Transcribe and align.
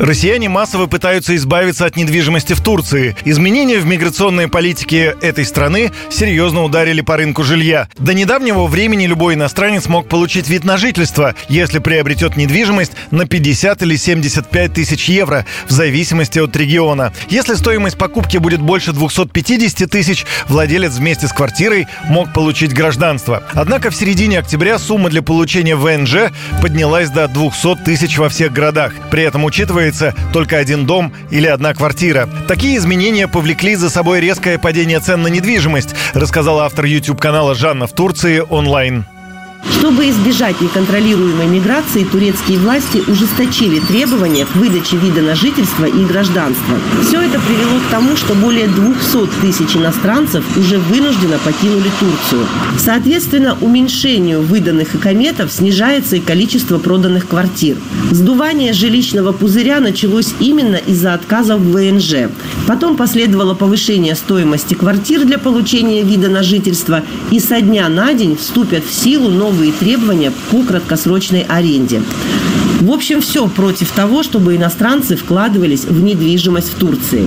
Россияне 0.00 0.48
массово 0.48 0.86
пытаются 0.86 1.34
избавиться 1.34 1.84
от 1.84 1.96
недвижимости 1.96 2.52
в 2.52 2.60
Турции. 2.60 3.16
Изменения 3.24 3.78
в 3.78 3.86
миграционной 3.86 4.46
политике 4.46 5.16
этой 5.20 5.44
страны 5.44 5.90
серьезно 6.08 6.62
ударили 6.62 7.00
по 7.00 7.16
рынку 7.16 7.42
жилья. 7.42 7.88
До 7.98 8.14
недавнего 8.14 8.66
времени 8.66 9.06
любой 9.06 9.34
иностранец 9.34 9.86
мог 9.86 10.08
получить 10.08 10.48
вид 10.48 10.62
на 10.62 10.76
жительство, 10.76 11.34
если 11.48 11.80
приобретет 11.80 12.36
недвижимость 12.36 12.92
на 13.10 13.26
50 13.26 13.82
или 13.82 13.96
75 13.96 14.72
тысяч 14.72 15.08
евро, 15.08 15.44
в 15.66 15.72
зависимости 15.72 16.38
от 16.38 16.54
региона. 16.54 17.12
Если 17.28 17.54
стоимость 17.54 17.98
покупки 17.98 18.36
будет 18.36 18.60
больше 18.60 18.92
250 18.92 19.90
тысяч, 19.90 20.26
владелец 20.46 20.92
вместе 20.92 21.26
с 21.26 21.32
квартирой 21.32 21.88
мог 22.04 22.32
получить 22.32 22.72
гражданство. 22.72 23.42
Однако 23.52 23.90
в 23.90 23.96
середине 23.96 24.38
октября 24.38 24.78
сумма 24.78 25.10
для 25.10 25.22
получения 25.22 25.74
ВНЖ 25.74 26.30
поднялась 26.62 27.10
до 27.10 27.26
200 27.26 27.78
тысяч 27.84 28.16
во 28.16 28.28
всех 28.28 28.52
городах. 28.52 28.92
При 29.10 29.24
этом, 29.24 29.44
учитывая 29.44 29.87
оказывается 29.88 30.14
только 30.32 30.58
один 30.58 30.86
дом 30.86 31.12
или 31.30 31.46
одна 31.46 31.74
квартира. 31.74 32.28
Такие 32.46 32.76
изменения 32.76 33.28
повлекли 33.28 33.74
за 33.74 33.90
собой 33.90 34.20
резкое 34.20 34.58
падение 34.58 35.00
цен 35.00 35.22
на 35.22 35.28
недвижимость, 35.28 35.94
рассказала 36.14 36.64
автор 36.64 36.84
YouTube-канала 36.84 37.54
«Жанна 37.54 37.86
в 37.86 37.92
Турции» 37.92 38.40
онлайн. 38.40 39.04
Чтобы 39.64 40.08
избежать 40.10 40.60
неконтролируемой 40.60 41.46
миграции, 41.46 42.04
турецкие 42.04 42.58
власти 42.58 43.02
ужесточили 43.06 43.80
требования 43.80 44.44
к 44.44 44.54
выдаче 44.54 44.96
вида 44.96 45.22
на 45.22 45.34
жительство 45.34 45.84
и 45.84 46.04
гражданство. 46.04 46.76
Все 47.02 47.20
это 47.22 47.40
привело 47.40 47.78
к 47.78 47.90
тому, 47.90 48.16
что 48.16 48.34
более 48.34 48.68
200 48.68 49.40
тысяч 49.40 49.76
иностранцев 49.76 50.44
уже 50.56 50.78
вынужденно 50.78 51.38
покинули 51.38 51.90
Турцию. 51.98 52.46
Соответственно, 52.78 53.56
уменьшению 53.60 54.42
выданных 54.42 54.94
экометов 54.94 55.52
снижается 55.52 56.16
и 56.16 56.20
количество 56.20 56.78
проданных 56.78 57.26
квартир. 57.26 57.76
Сдувание 58.10 58.72
жилищного 58.72 59.32
пузыря 59.32 59.80
началось 59.80 60.34
именно 60.40 60.76
из-за 60.76 61.14
отказов 61.14 61.60
в 61.60 61.72
ВНЖ. 61.72 62.30
Потом 62.66 62.96
последовало 62.96 63.54
повышение 63.54 64.14
стоимости 64.14 64.74
квартир 64.74 65.24
для 65.24 65.38
получения 65.38 66.02
вида 66.02 66.28
на 66.28 66.42
жительство, 66.42 67.02
и 67.30 67.40
со 67.40 67.60
дня 67.60 67.88
на 67.88 68.12
день 68.12 68.36
вступят 68.36 68.84
в 68.84 68.92
силу 68.92 69.30
новые 69.30 69.47
новые 69.48 69.72
требования 69.72 70.30
по 70.50 70.62
краткосрочной 70.62 71.40
аренде. 71.48 72.02
В 72.80 72.92
общем, 72.92 73.22
все 73.22 73.48
против 73.48 73.90
того, 73.92 74.22
чтобы 74.22 74.54
иностранцы 74.56 75.16
вкладывались 75.16 75.86
в 75.86 76.02
недвижимость 76.02 76.74
в 76.74 76.74
Турции. 76.74 77.26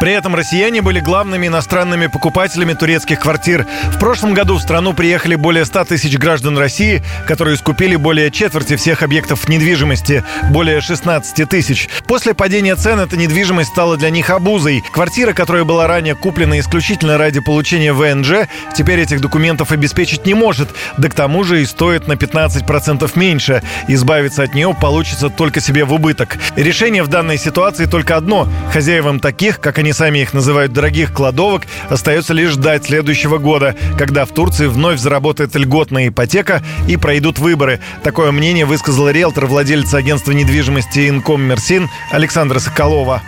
При 0.00 0.12
этом 0.12 0.34
россияне 0.34 0.80
были 0.80 1.00
главными 1.00 1.48
иностранными 1.48 2.06
покупателями 2.06 2.74
турецких 2.74 3.18
квартир. 3.18 3.66
В 3.92 3.98
прошлом 3.98 4.32
году 4.32 4.56
в 4.56 4.62
страну 4.62 4.92
приехали 4.92 5.34
более 5.34 5.64
100 5.64 5.84
тысяч 5.86 6.16
граждан 6.16 6.56
России, 6.56 7.02
которые 7.26 7.56
скупили 7.56 7.96
более 7.96 8.30
четверти 8.30 8.76
всех 8.76 9.02
объектов 9.02 9.48
недвижимости, 9.48 10.24
более 10.50 10.80
16 10.80 11.48
тысяч. 11.48 11.88
После 12.06 12.32
падения 12.32 12.76
цен 12.76 13.00
эта 13.00 13.16
недвижимость 13.16 13.70
стала 13.70 13.96
для 13.96 14.10
них 14.10 14.30
обузой. 14.30 14.84
Квартира, 14.92 15.32
которая 15.32 15.64
была 15.64 15.88
ранее 15.88 16.14
куплена 16.14 16.60
исключительно 16.60 17.18
ради 17.18 17.40
получения 17.40 17.92
ВНЖ, 17.92 18.48
теперь 18.74 19.00
этих 19.00 19.20
документов 19.20 19.72
обеспечить 19.72 20.26
не 20.26 20.34
может, 20.34 20.68
да 20.96 21.08
к 21.08 21.14
тому 21.14 21.42
же 21.42 21.60
и 21.60 21.66
стоит 21.66 22.06
на 22.06 22.12
15% 22.12 23.10
меньше. 23.16 23.62
Избавиться 23.88 24.44
от 24.44 24.54
нее 24.54 24.74
получится 24.80 25.28
только 25.28 25.60
себе 25.60 25.84
в 25.84 25.92
убыток. 25.92 26.38
Решение 26.54 27.02
в 27.02 27.08
данной 27.08 27.38
ситуации 27.38 27.86
только 27.86 28.16
одно. 28.16 28.48
Хозяевам 28.72 29.18
таких, 29.18 29.60
как 29.60 29.78
они 29.78 29.87
они 29.88 29.94
сами 29.94 30.18
их 30.18 30.34
называют 30.34 30.74
дорогих 30.74 31.14
кладовок, 31.14 31.62
остается 31.88 32.34
лишь 32.34 32.50
ждать 32.50 32.84
следующего 32.84 33.38
года, 33.38 33.74
когда 33.96 34.26
в 34.26 34.34
Турции 34.34 34.66
вновь 34.66 35.00
заработает 35.00 35.54
льготная 35.54 36.08
ипотека 36.08 36.62
и 36.86 36.98
пройдут 36.98 37.38
выборы. 37.38 37.80
Такое 38.02 38.30
мнение 38.30 38.66
высказал 38.66 39.08
риэлтор, 39.08 39.46
владелец 39.46 39.94
агентства 39.94 40.32
недвижимости 40.32 41.08
Инком 41.08 41.40
Мерсин 41.40 41.88
Александра 42.10 42.58
Соколова. 42.58 43.22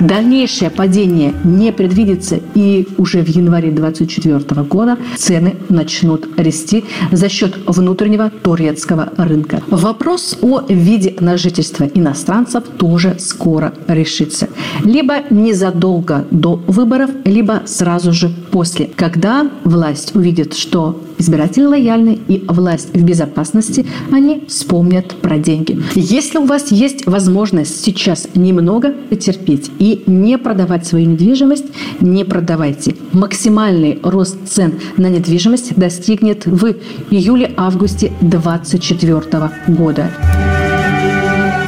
Дальнейшее 0.00 0.70
падение 0.70 1.34
не 1.44 1.72
предвидится, 1.72 2.40
и 2.54 2.88
уже 2.96 3.22
в 3.22 3.28
январе 3.28 3.70
2024 3.70 4.62
года 4.62 4.98
цены 5.16 5.56
начнут 5.68 6.26
расти 6.38 6.84
за 7.12 7.28
счет 7.28 7.56
внутреннего 7.66 8.30
турецкого 8.30 9.12
рынка. 9.18 9.62
Вопрос 9.68 10.38
о 10.40 10.62
виде 10.68 11.14
на 11.20 11.36
жительство 11.36 11.84
иностранцев 11.84 12.64
тоже 12.78 13.16
скоро 13.18 13.74
решится. 13.88 14.48
Либо 14.84 15.16
незадолго 15.28 16.24
до 16.30 16.56
выборов, 16.66 17.10
либо 17.24 17.62
сразу 17.66 18.12
же 18.12 18.30
после, 18.50 18.86
когда 18.96 19.50
власть 19.64 20.16
увидит, 20.16 20.54
что 20.54 20.98
избиратели 21.20 21.64
лояльны 21.64 22.18
и 22.28 22.44
власть 22.48 22.90
в 22.94 23.02
безопасности, 23.04 23.86
они 24.10 24.44
вспомнят 24.48 25.14
про 25.20 25.38
деньги. 25.38 25.80
Если 25.94 26.38
у 26.38 26.46
вас 26.46 26.72
есть 26.72 27.06
возможность 27.06 27.84
сейчас 27.84 28.28
немного 28.34 28.92
потерпеть 29.08 29.70
и 29.78 30.02
не 30.06 30.38
продавать 30.38 30.86
свою 30.86 31.06
недвижимость, 31.06 31.66
не 32.00 32.24
продавайте. 32.24 32.96
Максимальный 33.12 34.00
рост 34.02 34.38
цен 34.46 34.80
на 34.96 35.08
недвижимость 35.08 35.76
достигнет 35.76 36.46
в 36.46 36.74
июле-августе 37.10 38.12
2024 38.20 39.50
года. 39.68 40.10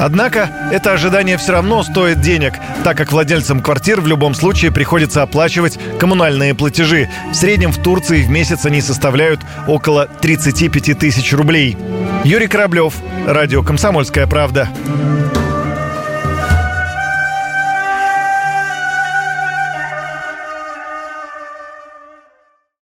Однако 0.03 0.51
это 0.73 0.93
ожидание 0.93 1.37
все 1.37 1.53
равно 1.53 1.85
стоит 1.85 2.21
денег, 2.21 2.55
так 2.83 2.97
как 2.97 3.13
владельцам 3.13 3.61
квартир 3.61 4.01
в 4.01 4.09
любом 4.09 4.35
случае 4.35 4.73
приходится 4.73 5.23
оплачивать 5.23 5.79
коммунальные 6.01 6.57
платежи. 6.57 7.09
В 7.31 7.35
среднем 7.37 7.71
в 7.71 7.81
Турции 7.81 8.21
в 8.23 8.29
месяц 8.29 8.67
они 8.67 8.81
составляют 8.81 9.39
около 9.69 10.07
35 10.07 10.99
тысяч 10.99 11.33
рублей. 11.33 11.77
Юрий 12.25 12.49
Кораблев, 12.49 12.95
Радио 13.29 13.63
«Комсомольская 13.63 14.27
правда». 14.27 14.69